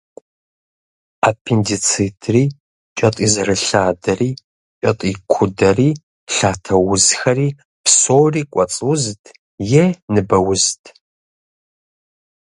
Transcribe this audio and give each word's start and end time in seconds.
Аппендицитри, 1.29 2.43
кӏэтӏий 2.97 3.29
зэрылъадэри, 3.33 4.31
кӏэтӏий 4.81 5.15
кудэри, 5.31 5.89
лъатэ 6.35 6.75
узхэри 6.91 7.49
псори 7.83 8.41
«кӏуэцӏ 8.51 8.77
узт» 8.91 9.21
е 9.81 9.85
«ныбэ 10.13 10.37
узт». 10.51 10.81